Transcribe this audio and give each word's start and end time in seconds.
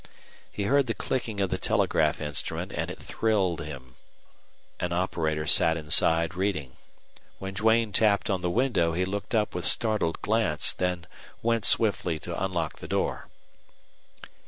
He 0.51 0.63
heard 0.63 0.87
the 0.87 0.95
clicking 0.95 1.39
of 1.41 1.51
the 1.51 1.59
telegraph 1.59 2.19
instrument, 2.21 2.71
and 2.71 2.89
it 2.89 2.97
thrilled 2.97 3.61
him. 3.61 3.97
An 4.79 4.93
operator 4.93 5.45
sat 5.45 5.77
inside 5.77 6.33
reading. 6.33 6.75
When 7.37 7.53
Duane 7.53 7.91
tapped 7.91 8.27
on 8.27 8.41
the 8.41 8.49
window 8.49 8.93
he 8.93 9.05
looked 9.05 9.35
up 9.35 9.53
with 9.53 9.63
startled 9.63 10.19
glance, 10.23 10.73
then 10.73 11.05
went 11.43 11.65
swiftly 11.65 12.17
to 12.17 12.43
unlock 12.43 12.79
the 12.79 12.87
door. 12.87 13.29